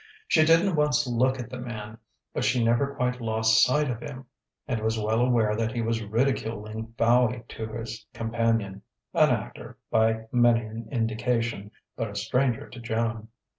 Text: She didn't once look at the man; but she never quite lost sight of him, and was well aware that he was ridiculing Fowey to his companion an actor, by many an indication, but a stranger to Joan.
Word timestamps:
She 0.27 0.43
didn't 0.43 0.75
once 0.75 1.05
look 1.05 1.39
at 1.39 1.51
the 1.51 1.59
man; 1.59 1.99
but 2.33 2.43
she 2.43 2.63
never 2.63 2.95
quite 2.95 3.21
lost 3.21 3.63
sight 3.63 3.87
of 3.87 3.99
him, 4.01 4.25
and 4.67 4.81
was 4.81 4.97
well 4.97 5.19
aware 5.21 5.55
that 5.55 5.73
he 5.73 5.83
was 5.83 6.01
ridiculing 6.01 6.95
Fowey 6.97 7.43
to 7.49 7.67
his 7.67 8.03
companion 8.11 8.81
an 9.13 9.29
actor, 9.29 9.77
by 9.91 10.25
many 10.31 10.61
an 10.61 10.89
indication, 10.91 11.69
but 11.95 12.09
a 12.09 12.15
stranger 12.15 12.67
to 12.67 12.79
Joan. 12.79 13.27